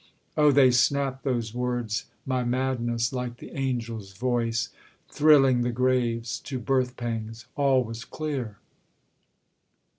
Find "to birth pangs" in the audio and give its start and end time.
6.39-7.45